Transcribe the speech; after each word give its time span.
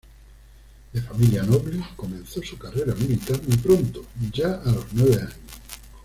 De 0.93 0.99
familia 0.99 1.43
noble, 1.43 1.79
comenzó 1.95 2.41
su 2.41 2.57
carrera 2.57 2.95
militar 2.95 3.39
muy 3.47 3.55
pronto, 3.57 4.03
ya 4.33 4.55
a 4.59 4.71
los 4.71 4.85
nueve 4.93 5.17
años. 5.21 5.35